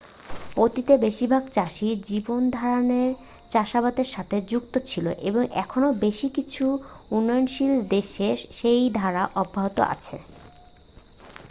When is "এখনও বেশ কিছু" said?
5.55-6.63